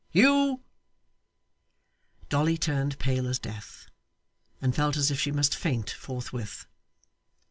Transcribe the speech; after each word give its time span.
Hugh!' 0.09 0.61
Dolly 2.27 2.57
turned 2.57 2.97
pale 2.97 3.27
as 3.27 3.37
death, 3.37 3.85
and 4.59 4.73
felt 4.75 4.97
as 4.97 5.11
if 5.11 5.19
she 5.19 5.31
must 5.31 5.55
faint 5.55 5.91
forthwith. 5.91 6.65